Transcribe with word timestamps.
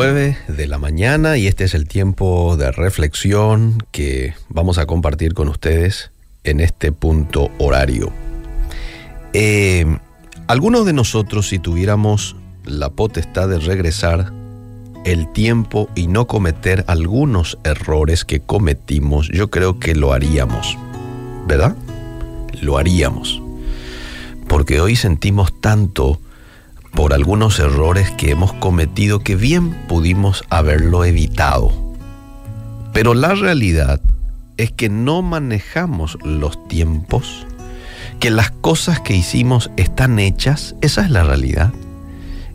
9 0.00 0.38
de 0.46 0.68
la 0.68 0.78
mañana 0.78 1.38
y 1.38 1.48
este 1.48 1.64
es 1.64 1.74
el 1.74 1.88
tiempo 1.88 2.56
de 2.56 2.70
reflexión 2.70 3.82
que 3.90 4.32
vamos 4.48 4.78
a 4.78 4.86
compartir 4.86 5.34
con 5.34 5.48
ustedes 5.48 6.12
en 6.44 6.60
este 6.60 6.92
punto 6.92 7.50
horario. 7.58 8.12
Eh, 9.32 9.84
algunos 10.46 10.86
de 10.86 10.92
nosotros, 10.92 11.48
si 11.48 11.58
tuviéramos 11.58 12.36
la 12.64 12.90
potestad 12.90 13.48
de 13.48 13.58
regresar 13.58 14.32
el 15.04 15.32
tiempo 15.32 15.88
y 15.96 16.06
no 16.06 16.28
cometer 16.28 16.84
algunos 16.86 17.58
errores 17.64 18.24
que 18.24 18.38
cometimos, 18.38 19.28
yo 19.34 19.50
creo 19.50 19.80
que 19.80 19.96
lo 19.96 20.12
haríamos, 20.12 20.78
¿verdad? 21.48 21.74
Lo 22.60 22.78
haríamos. 22.78 23.42
Porque 24.46 24.80
hoy 24.80 24.94
sentimos 24.94 25.60
tanto 25.60 26.20
por 26.92 27.12
algunos 27.12 27.58
errores 27.58 28.10
que 28.10 28.30
hemos 28.30 28.52
cometido 28.54 29.20
que 29.20 29.36
bien 29.36 29.72
pudimos 29.88 30.44
haberlo 30.50 31.04
evitado. 31.04 31.72
Pero 32.92 33.14
la 33.14 33.34
realidad 33.34 34.00
es 34.56 34.72
que 34.72 34.88
no 34.88 35.22
manejamos 35.22 36.18
los 36.24 36.66
tiempos, 36.68 37.46
que 38.20 38.30
las 38.30 38.50
cosas 38.50 39.00
que 39.00 39.14
hicimos 39.14 39.70
están 39.76 40.18
hechas, 40.18 40.74
esa 40.80 41.04
es 41.04 41.10
la 41.10 41.22
realidad. 41.22 41.72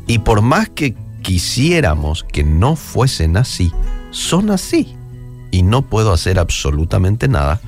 Y 0.08 0.20
por 0.20 0.42
más 0.42 0.70
que 0.70 0.96
quisiéramos 1.22 2.24
que 2.24 2.44
no 2.44 2.76
fuesen 2.76 3.38
así, 3.38 3.72
son 4.12 4.52
así. 4.52 4.96
Y 5.52 5.64
no 5.64 5.84
puedo 5.84 6.12
hacer 6.12 6.40
absolutamente 6.40 7.28
nada 7.28 7.62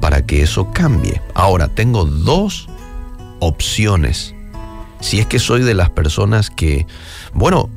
para 0.00 0.26
que 0.26 0.42
eso 0.42 0.72
cambie. 0.72 1.20
Ahora, 1.34 1.68
tengo 1.68 2.04
dos 2.04 2.68
opciones 3.38 4.31
si 5.02 5.18
es 5.18 5.26
que 5.26 5.38
soy 5.38 5.62
de 5.62 5.74
las 5.74 5.90
personas 5.90 6.48
que, 6.48 6.86
bueno, 7.34 7.68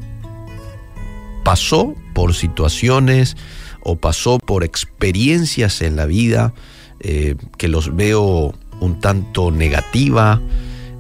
pasó 1.43 1.93
por 2.13 2.33
situaciones 2.33 3.35
o 3.81 3.97
pasó 3.97 4.39
por 4.39 4.63
experiencias 4.63 5.81
en 5.81 5.97
la 5.97 6.05
vida 6.05 6.53
eh, 7.01 7.35
que 7.57 7.67
los 7.67 7.95
veo 7.95 8.53
un 8.79 8.99
tanto 8.99 9.51
negativa, 9.51 10.41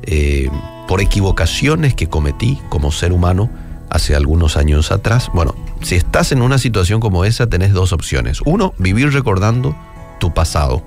eh, 0.03 0.49
por 0.87 1.01
equivocaciones 1.01 1.95
que 1.95 2.07
cometí 2.07 2.59
como 2.69 2.91
ser 2.91 3.11
humano 3.11 3.49
hace 3.89 4.15
algunos 4.15 4.57
años 4.57 4.91
atrás. 4.91 5.29
Bueno, 5.33 5.55
si 5.81 5.95
estás 5.95 6.31
en 6.31 6.41
una 6.41 6.57
situación 6.57 6.99
como 6.99 7.25
esa, 7.25 7.47
tenés 7.47 7.73
dos 7.73 7.93
opciones. 7.93 8.41
Uno, 8.45 8.73
vivir 8.77 9.11
recordando 9.13 9.75
tu 10.19 10.33
pasado 10.33 10.83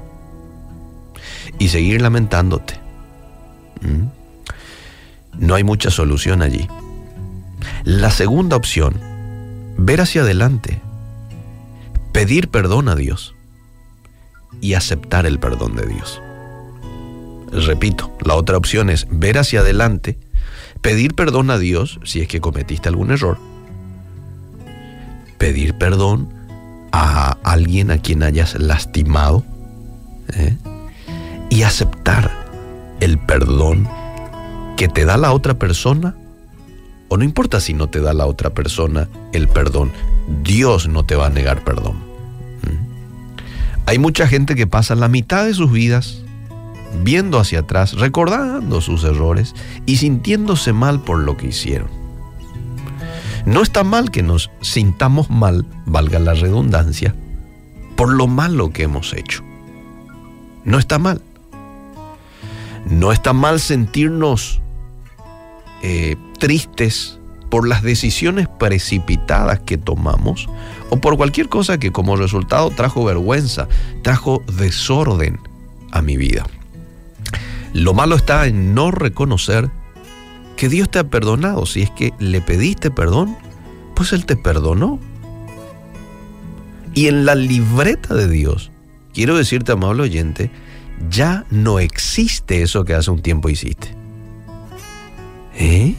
y 1.59 1.69
seguir 1.69 2.01
lamentándote. 2.01 2.75
¿Mm? 3.81 4.18
No 5.37 5.55
hay 5.55 5.65
mucha 5.65 5.91
solución 5.91 6.43
allí. 6.43 6.69
La 7.85 8.11
segunda 8.11 8.57
opción, 8.57 8.95
ver 9.77 10.01
hacia 10.01 10.23
adelante, 10.23 10.81
pedir 12.13 12.49
perdón 12.49 12.89
a 12.89 12.95
Dios 12.95 13.35
y 14.61 14.75
aceptar 14.75 15.27
el 15.27 15.39
perdón 15.39 15.77
de 15.77 15.87
Dios. 15.87 16.21
Repito, 17.53 18.13
la 18.25 18.35
otra 18.35 18.57
opción 18.57 18.91
es 18.91 19.07
ver 19.11 19.39
hacia 19.39 19.61
adelante, 19.61 20.19
pedir 20.81 21.15
perdón 21.15 21.51
a 21.51 21.59
Dios 21.59 21.99
si 22.05 22.21
es 22.21 22.29
que 22.29 22.41
cometiste 22.41 22.89
algún 22.89 23.11
error, 23.11 23.39
pedir 25.39 25.75
perdón 25.75 26.29
a 26.93 27.37
alguien 27.45 27.91
a 27.91 27.99
quien 27.99 28.23
hayas 28.23 28.59
lastimado 28.59 29.45
¿eh? 30.35 30.57
y 31.51 31.63
aceptar 31.63 32.31
el 33.01 33.19
perdón 33.19 33.89
que 34.79 34.87
te 34.87 35.05
da 35.05 35.17
la 35.17 35.33
otra 35.33 35.55
persona, 35.55 36.15
o 37.09 37.17
no 37.17 37.25
importa 37.25 37.59
si 37.59 37.75
no 37.75 37.89
te 37.89 38.01
da 38.01 38.15
la 38.15 38.27
otra 38.27 38.51
persona 38.51 39.09
el 39.33 39.49
perdón, 39.49 39.91
Dios 40.45 40.87
no 40.87 41.05
te 41.05 41.17
va 41.17 41.27
a 41.27 41.31
negar 41.31 41.65
perdón. 41.65 41.97
¿Mm? 42.63 43.81
Hay 43.87 43.99
mucha 43.99 44.29
gente 44.29 44.55
que 44.55 44.69
pasa 44.69 44.95
la 44.95 45.09
mitad 45.09 45.47
de 45.47 45.55
sus 45.55 45.73
vidas 45.73 46.23
viendo 47.03 47.41
hacia 47.41 47.61
atrás, 47.61 47.95
recordando 47.95 48.81
sus 48.81 49.03
errores 49.03 49.57
y 49.85 49.97
sintiéndose 49.97 50.73
mal 50.73 51.01
por 51.01 51.19
lo 51.19 51.37
que 51.37 51.49
hicieron. 51.49 51.91
No 53.47 53.63
está 53.63 53.83
mal 53.83 54.13
que 54.13 54.23
nos 54.23 54.49
sintamos 54.61 55.29
mal, 55.29 55.67
valga 55.87 56.21
la 56.21 56.35
redundancia, 56.35 57.17
por 57.97 58.13
lo 58.13 58.29
malo 58.29 58.71
que 58.71 58.85
hemos 58.85 59.13
hecho. 59.13 59.43
No 60.65 60.79
está 60.79 61.01
mal. 61.01 61.21
No 62.89 63.11
está 63.11 63.33
mal 63.33 63.59
sentirnos 63.59 64.61
eh, 65.83 66.17
tristes 66.39 67.19
por 67.51 67.67
las 67.67 67.83
decisiones 67.83 68.49
precipitadas 68.49 69.61
que 69.61 69.79
tomamos 69.79 70.49
o 70.91 70.99
por 70.99 71.17
cualquier 71.17 71.49
cosa 71.49 71.79
que 71.79 71.93
como 71.93 72.17
resultado 72.17 72.71
trajo 72.71 73.05
vergüenza, 73.05 73.69
trajo 74.03 74.43
desorden 74.59 75.41
a 75.93 76.03
mi 76.03 76.17
vida. 76.17 76.47
Lo 77.73 77.95
malo 77.95 78.17
está 78.17 78.47
en 78.47 78.75
no 78.75 78.91
reconocer 78.91 79.71
que 80.57 80.69
Dios 80.69 80.91
te 80.91 80.99
ha 80.99 81.05
perdonado. 81.05 81.67
Si 81.67 81.83
es 81.83 81.91
que 81.91 82.13
le 82.19 82.41
pediste 82.41 82.91
perdón, 82.91 83.37
pues 83.95 84.13
Él 84.13 84.27
te 84.27 84.37
perdonó. 84.37 84.99
Y 86.95 87.07
en 87.07 87.25
la 87.25 87.35
libreta 87.35 88.15
de 88.15 88.29
Dios, 88.29 88.71
quiero 89.15 89.37
decirte, 89.37 89.73
amable 89.73 90.03
oyente, 90.03 90.51
ya 91.11 91.45
no 91.51 91.79
existe 91.79 92.63
eso 92.63 92.85
que 92.85 92.95
hace 92.95 93.11
un 93.11 93.23
tiempo 93.23 93.49
hiciste. 93.49 93.98
¿Eh? 95.59 95.95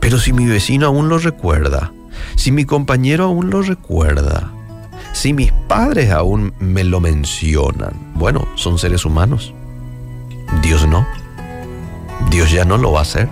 Pero 0.00 0.18
si 0.18 0.32
mi 0.32 0.46
vecino 0.46 0.86
aún 0.86 1.08
lo 1.08 1.18
recuerda, 1.18 1.92
si 2.36 2.52
mi 2.52 2.64
compañero 2.64 3.24
aún 3.24 3.50
lo 3.50 3.62
recuerda, 3.62 4.52
si 5.12 5.32
mis 5.32 5.50
padres 5.66 6.10
aún 6.10 6.52
me 6.58 6.84
lo 6.84 7.00
mencionan, 7.00 8.12
bueno, 8.14 8.46
son 8.54 8.78
seres 8.78 9.04
humanos. 9.04 9.54
Dios 10.62 10.86
no. 10.86 11.06
Dios 12.30 12.50
ya 12.50 12.64
no 12.64 12.76
lo 12.76 12.92
va 12.92 13.00
a 13.00 13.02
hacer. 13.02 13.28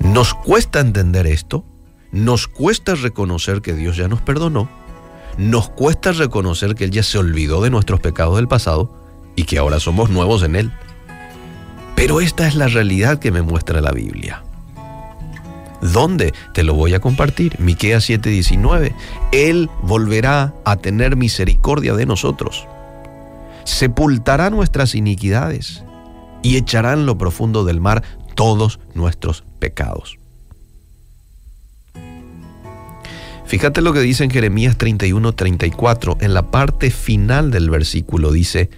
Nos 0.00 0.34
cuesta 0.34 0.80
entender 0.80 1.26
esto, 1.26 1.64
nos 2.10 2.48
cuesta 2.48 2.94
reconocer 2.94 3.62
que 3.62 3.74
Dios 3.74 3.96
ya 3.96 4.08
nos 4.08 4.20
perdonó, 4.20 4.68
nos 5.36 5.68
cuesta 5.68 6.12
reconocer 6.12 6.74
que 6.74 6.84
Él 6.84 6.90
ya 6.90 7.02
se 7.02 7.18
olvidó 7.18 7.62
de 7.62 7.70
nuestros 7.70 8.00
pecados 8.00 8.36
del 8.36 8.48
pasado 8.48 8.92
y 9.36 9.44
que 9.44 9.58
ahora 9.58 9.78
somos 9.78 10.10
nuevos 10.10 10.42
en 10.42 10.56
Él. 10.56 10.72
Pero 11.98 12.20
esta 12.20 12.46
es 12.46 12.54
la 12.54 12.68
realidad 12.68 13.18
que 13.18 13.32
me 13.32 13.42
muestra 13.42 13.80
la 13.80 13.90
Biblia. 13.90 14.44
¿Dónde? 15.82 16.32
Te 16.54 16.62
lo 16.62 16.74
voy 16.74 16.94
a 16.94 17.00
compartir. 17.00 17.58
Miqueas 17.58 18.08
7:19. 18.08 18.94
Él 19.32 19.68
volverá 19.82 20.54
a 20.64 20.76
tener 20.76 21.16
misericordia 21.16 21.94
de 21.94 22.06
nosotros. 22.06 22.68
Sepultará 23.64 24.48
nuestras 24.48 24.94
iniquidades 24.94 25.82
y 26.40 26.56
echará 26.56 26.92
en 26.92 27.04
lo 27.04 27.18
profundo 27.18 27.64
del 27.64 27.80
mar 27.80 28.04
todos 28.36 28.78
nuestros 28.94 29.42
pecados. 29.58 30.18
Fíjate 33.44 33.80
lo 33.80 33.92
que 33.92 34.00
dice 34.02 34.22
en 34.22 34.30
Jeremías 34.30 34.78
31:34, 34.78 36.16
en 36.20 36.32
la 36.32 36.48
parte 36.52 36.92
final 36.92 37.50
del 37.50 37.70
versículo 37.70 38.30
dice, 38.30 38.70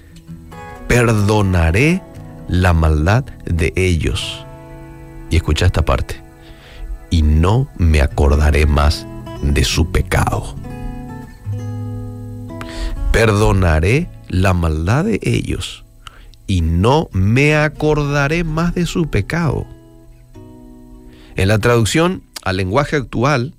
perdonaré 0.88 2.00
la 2.50 2.72
maldad 2.72 3.25
de 3.44 3.72
ellos. 3.77 4.44
Y 5.31 5.37
escucha 5.37 5.66
esta 5.66 5.84
parte. 5.84 6.21
Y 7.09 7.22
no 7.22 7.69
me 7.78 8.00
acordaré 8.00 8.66
más 8.66 9.06
de 9.43 9.62
su 9.65 9.91
pecado. 9.93 10.56
Perdonaré 13.12 14.09
la 14.28 14.53
maldad 14.53 15.05
de 15.05 15.21
ellos 15.22 15.84
y 16.47 16.62
no 16.62 17.09
me 17.12 17.56
acordaré 17.56 18.43
más 18.43 18.75
de 18.75 18.87
su 18.87 19.09
pecado. 19.09 19.67
En 21.37 21.49
la 21.49 21.58
traducción 21.58 22.23
al 22.43 22.56
lenguaje 22.56 22.97
actual, 22.97 23.55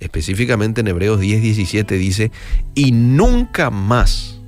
específicamente 0.00 0.80
en 0.80 0.88
Hebreos 0.88 1.20
10:17 1.20 1.98
dice, 1.98 2.32
y 2.74 2.92
nunca 2.92 3.70
más 3.70 4.40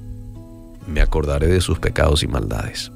me 0.87 1.02
acordaré 1.02 1.49
de 1.49 1.61
sus 1.61 1.78
pecados 1.78 2.23
y 2.23 2.28
maldades. 2.28 2.90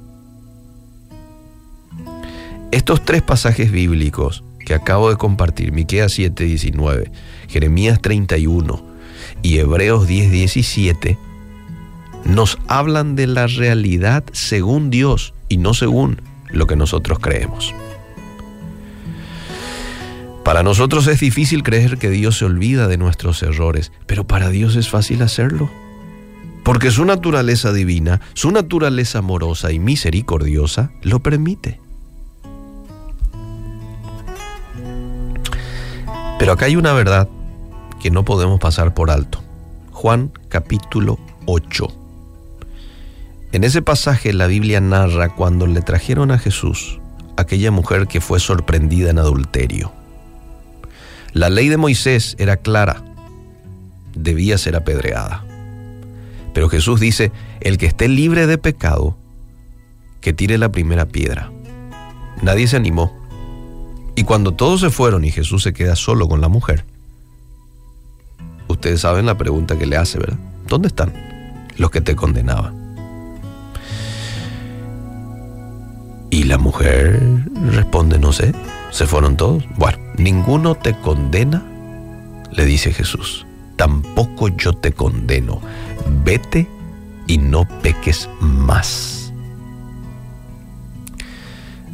Estos 2.71 3.03
tres 3.03 3.21
pasajes 3.21 3.69
bíblicos 3.69 4.45
que 4.65 4.73
acabo 4.73 5.09
de 5.09 5.17
compartir, 5.17 5.73
Miqueas 5.73 6.17
7:19, 6.17 7.11
Jeremías 7.49 8.01
31 8.01 8.81
y 9.41 9.57
Hebreos 9.57 10.07
10:17, 10.07 11.17
nos 12.23 12.57
hablan 12.67 13.15
de 13.17 13.27
la 13.27 13.47
realidad 13.47 14.23
según 14.31 14.89
Dios 14.89 15.33
y 15.49 15.57
no 15.57 15.73
según 15.73 16.21
lo 16.49 16.65
que 16.65 16.77
nosotros 16.77 17.19
creemos. 17.19 17.75
Para 20.45 20.63
nosotros 20.63 21.07
es 21.07 21.19
difícil 21.19 21.63
creer 21.63 21.97
que 21.97 22.09
Dios 22.09 22.37
se 22.37 22.45
olvida 22.45 22.87
de 22.87 22.97
nuestros 22.97 23.43
errores, 23.43 23.91
pero 24.05 24.25
para 24.25 24.49
Dios 24.49 24.77
es 24.77 24.89
fácil 24.89 25.21
hacerlo. 25.23 25.69
Porque 26.63 26.89
su 26.89 27.03
naturaleza 27.03 27.73
divina, 27.73 28.21
su 28.33 28.51
naturaleza 28.51 29.19
amorosa 29.19 29.73
y 29.73 29.79
misericordiosa 29.79 30.91
lo 31.01 31.19
permite. 31.19 31.79
Pero 36.41 36.53
acá 36.53 36.65
hay 36.65 36.75
una 36.75 36.93
verdad 36.93 37.29
que 38.01 38.09
no 38.09 38.25
podemos 38.25 38.59
pasar 38.59 38.95
por 38.95 39.11
alto. 39.11 39.43
Juan 39.91 40.31
capítulo 40.49 41.19
8. 41.45 41.87
En 43.51 43.63
ese 43.63 43.83
pasaje 43.83 44.33
la 44.33 44.47
Biblia 44.47 44.81
narra 44.81 45.35
cuando 45.35 45.67
le 45.67 45.81
trajeron 45.81 46.31
a 46.31 46.39
Jesús 46.39 46.99
aquella 47.37 47.69
mujer 47.69 48.07
que 48.07 48.21
fue 48.21 48.39
sorprendida 48.39 49.11
en 49.11 49.19
adulterio. 49.19 49.91
La 51.31 51.51
ley 51.51 51.69
de 51.69 51.77
Moisés 51.77 52.35
era 52.39 52.57
clara, 52.57 53.03
debía 54.15 54.57
ser 54.57 54.75
apedreada. 54.75 55.45
Pero 56.55 56.69
Jesús 56.69 56.99
dice, 56.99 57.31
el 57.59 57.77
que 57.77 57.85
esté 57.85 58.07
libre 58.07 58.47
de 58.47 58.57
pecado, 58.57 59.15
que 60.21 60.33
tire 60.33 60.57
la 60.57 60.71
primera 60.71 61.05
piedra. 61.05 61.51
Nadie 62.41 62.65
se 62.65 62.77
animó. 62.77 63.20
Y 64.15 64.23
cuando 64.23 64.53
todos 64.53 64.81
se 64.81 64.89
fueron 64.89 65.23
y 65.25 65.31
Jesús 65.31 65.63
se 65.63 65.73
queda 65.73 65.95
solo 65.95 66.27
con 66.27 66.41
la 66.41 66.49
mujer, 66.49 66.85
ustedes 68.67 69.01
saben 69.01 69.25
la 69.25 69.37
pregunta 69.37 69.77
que 69.77 69.85
le 69.85 69.97
hace, 69.97 70.19
¿verdad? 70.19 70.37
¿Dónde 70.67 70.89
están 70.89 71.13
los 71.77 71.91
que 71.91 72.01
te 72.01 72.15
condenaban? 72.15 72.81
Y 76.29 76.43
la 76.43 76.57
mujer 76.57 77.21
responde, 77.71 78.17
no 78.17 78.31
sé, 78.31 78.53
se 78.89 79.05
fueron 79.05 79.35
todos. 79.35 79.63
Bueno, 79.77 79.97
ninguno 80.17 80.75
te 80.75 80.93
condena, 80.93 81.65
le 82.51 82.65
dice 82.65 82.93
Jesús, 82.93 83.45
tampoco 83.75 84.47
yo 84.49 84.73
te 84.73 84.93
condeno. 84.93 85.61
Vete 86.23 86.67
y 87.27 87.37
no 87.37 87.67
peques 87.81 88.29
más. 88.39 89.33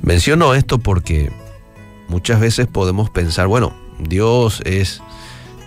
Menciono 0.02 0.54
esto 0.54 0.78
porque 0.78 1.32
muchas 2.08 2.40
veces 2.40 2.68
podemos 2.68 3.10
pensar, 3.10 3.48
bueno, 3.48 3.74
Dios 4.00 4.62
es 4.66 5.02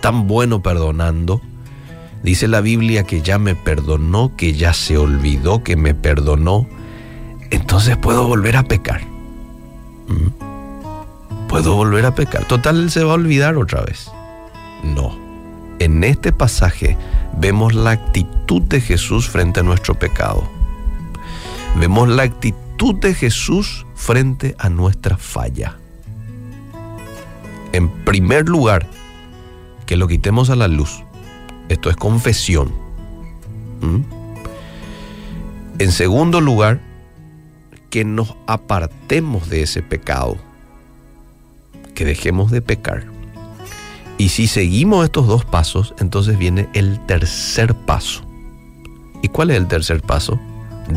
tan 0.01 0.27
bueno 0.27 0.61
perdonando. 0.61 1.41
Dice 2.23 2.47
la 2.47 2.61
Biblia 2.61 3.03
que 3.03 3.21
ya 3.21 3.39
me 3.39 3.55
perdonó, 3.55 4.35
que 4.35 4.53
ya 4.53 4.73
se 4.73 4.97
olvidó 4.97 5.63
que 5.63 5.75
me 5.75 5.93
perdonó. 5.93 6.67
Entonces 7.49 7.97
puedo 7.97 8.27
volver 8.27 8.57
a 8.57 8.63
pecar. 8.63 9.01
¿Mm? 10.07 11.47
Puedo 11.47 11.75
volver 11.75 12.05
a 12.05 12.15
pecar. 12.15 12.45
Total, 12.45 12.79
Él 12.79 12.91
se 12.91 13.03
va 13.03 13.11
a 13.11 13.15
olvidar 13.15 13.57
otra 13.57 13.81
vez. 13.81 14.11
No. 14.83 15.19
En 15.79 16.03
este 16.03 16.31
pasaje 16.31 16.97
vemos 17.37 17.73
la 17.73 17.91
actitud 17.91 18.61
de 18.61 18.79
Jesús 18.81 19.27
frente 19.27 19.59
a 19.59 19.63
nuestro 19.63 19.95
pecado. 19.95 20.43
Vemos 21.75 22.07
la 22.07 22.23
actitud 22.23 22.95
de 22.95 23.13
Jesús 23.13 23.85
frente 23.95 24.55
a 24.59 24.69
nuestra 24.69 25.17
falla. 25.17 25.80
En 27.73 27.89
primer 28.03 28.49
lugar, 28.49 28.87
que 29.85 29.97
lo 29.97 30.07
quitemos 30.07 30.49
a 30.49 30.55
la 30.55 30.67
luz. 30.67 31.03
Esto 31.69 31.89
es 31.89 31.95
confesión. 31.95 32.73
¿Mm? 33.81 34.01
En 35.79 35.91
segundo 35.91 36.41
lugar, 36.41 36.79
que 37.89 38.05
nos 38.05 38.35
apartemos 38.47 39.49
de 39.49 39.63
ese 39.63 39.81
pecado, 39.81 40.37
que 41.93 42.05
dejemos 42.05 42.51
de 42.51 42.61
pecar. 42.61 43.05
Y 44.17 44.29
si 44.29 44.47
seguimos 44.47 45.03
estos 45.03 45.27
dos 45.27 45.43
pasos, 45.43 45.93
entonces 45.99 46.37
viene 46.37 46.69
el 46.73 47.05
tercer 47.05 47.75
paso. 47.75 48.21
¿Y 49.21 49.27
cuál 49.27 49.51
es 49.51 49.57
el 49.57 49.67
tercer 49.67 50.01
paso? 50.01 50.39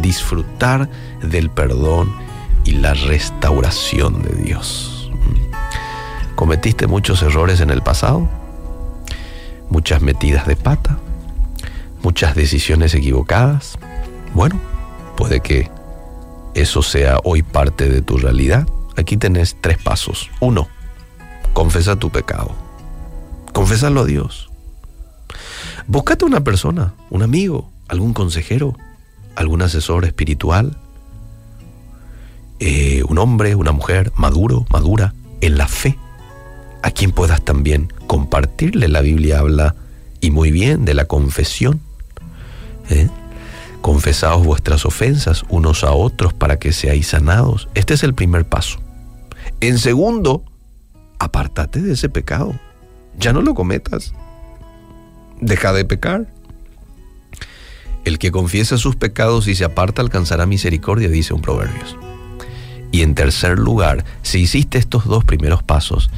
Disfrutar 0.00 0.88
del 1.20 1.50
perdón 1.50 2.14
y 2.64 2.72
la 2.72 2.94
restauración 2.94 4.22
de 4.22 4.36
Dios. 4.42 4.93
¿Cometiste 6.34 6.86
muchos 6.86 7.22
errores 7.22 7.60
en 7.60 7.70
el 7.70 7.82
pasado? 7.82 8.28
muchas 9.74 10.02
metidas 10.02 10.46
de 10.46 10.56
pata, 10.56 10.98
muchas 12.02 12.34
decisiones 12.34 12.94
equivocadas. 12.94 13.78
Bueno, 14.34 14.60
puede 15.16 15.40
que 15.40 15.70
eso 16.54 16.82
sea 16.82 17.18
hoy 17.24 17.42
parte 17.42 17.88
de 17.88 18.02
tu 18.02 18.16
realidad. 18.18 18.66
Aquí 18.96 19.16
tenés 19.16 19.56
tres 19.60 19.78
pasos. 19.78 20.30
Uno, 20.40 20.68
confesa 21.52 21.96
tu 21.96 22.10
pecado. 22.10 22.52
Confésalo 23.52 24.02
a 24.02 24.04
Dios. 24.04 24.50
Búscate 25.86 26.24
una 26.24 26.42
persona, 26.42 26.94
un 27.10 27.22
amigo, 27.22 27.70
algún 27.88 28.14
consejero, 28.14 28.76
algún 29.36 29.62
asesor 29.62 30.04
espiritual, 30.04 30.78
eh, 32.60 33.02
un 33.08 33.18
hombre, 33.18 33.54
una 33.56 33.72
mujer 33.72 34.12
maduro, 34.14 34.64
madura, 34.70 35.14
en 35.40 35.58
la 35.58 35.66
fe, 35.68 35.98
a 36.84 36.90
quien 36.90 37.12
puedas 37.12 37.42
también 37.42 37.90
compartirle. 38.06 38.88
La 38.88 39.00
Biblia 39.00 39.38
habla 39.38 39.74
y 40.20 40.30
muy 40.30 40.50
bien 40.50 40.84
de 40.84 40.92
la 40.92 41.06
confesión. 41.06 41.80
¿eh? 42.90 43.08
Confesaos 43.80 44.44
vuestras 44.44 44.84
ofensas 44.84 45.44
unos 45.48 45.82
a 45.82 45.92
otros 45.92 46.34
para 46.34 46.58
que 46.58 46.74
seáis 46.74 47.06
sanados. 47.06 47.68
Este 47.74 47.94
es 47.94 48.02
el 48.02 48.12
primer 48.12 48.44
paso. 48.44 48.80
En 49.62 49.78
segundo, 49.78 50.44
apártate 51.18 51.80
de 51.80 51.94
ese 51.94 52.10
pecado. 52.10 52.54
Ya 53.18 53.32
no 53.32 53.40
lo 53.40 53.54
cometas. 53.54 54.12
Deja 55.40 55.72
de 55.72 55.86
pecar. 55.86 56.26
El 58.04 58.18
que 58.18 58.30
confiesa 58.30 58.76
sus 58.76 58.94
pecados 58.96 59.48
y 59.48 59.54
se 59.54 59.64
aparta 59.64 60.02
alcanzará 60.02 60.44
misericordia, 60.44 61.08
dice 61.08 61.32
un 61.32 61.40
Proverbios. 61.40 61.96
Y 62.92 63.00
en 63.00 63.14
tercer 63.14 63.58
lugar, 63.58 64.04
si 64.20 64.40
hiciste 64.40 64.76
estos 64.76 65.06
dos 65.06 65.24
primeros 65.24 65.62
pasos, 65.62 66.10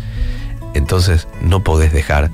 entonces 0.76 1.26
no 1.40 1.62
podés 1.62 1.92
dejar 1.92 2.30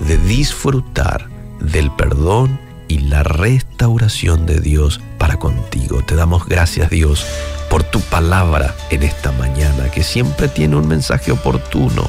de 0.00 0.18
disfrutar 0.18 1.28
del 1.60 1.90
perdón 1.90 2.60
y 2.88 2.98
la 2.98 3.22
restauración 3.22 4.46
de 4.46 4.60
Dios 4.60 5.00
para 5.18 5.38
contigo. 5.38 6.02
Te 6.04 6.14
damos 6.14 6.46
gracias 6.46 6.90
Dios 6.90 7.26
por 7.70 7.82
tu 7.82 8.00
palabra 8.00 8.74
en 8.90 9.02
esta 9.02 9.32
mañana, 9.32 9.90
que 9.90 10.02
siempre 10.02 10.48
tiene 10.48 10.76
un 10.76 10.86
mensaje 10.86 11.32
oportuno, 11.32 12.08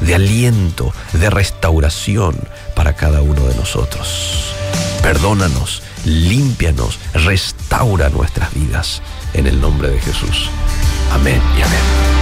de 0.00 0.14
aliento, 0.14 0.92
de 1.12 1.30
restauración 1.30 2.36
para 2.74 2.94
cada 2.94 3.22
uno 3.22 3.46
de 3.46 3.54
nosotros. 3.54 4.52
Perdónanos, 5.02 5.82
límpianos, 6.04 6.98
restaura 7.14 8.08
nuestras 8.10 8.52
vidas 8.54 9.02
en 9.34 9.46
el 9.46 9.60
nombre 9.60 9.88
de 9.90 10.00
Jesús. 10.00 10.50
Amén 11.12 11.40
y 11.58 11.62
amén. 11.62 12.17